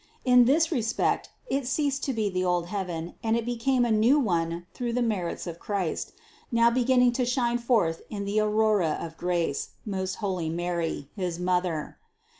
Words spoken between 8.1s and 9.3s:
the aurora of